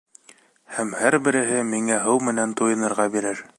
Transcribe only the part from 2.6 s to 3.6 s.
туйынырға бирер...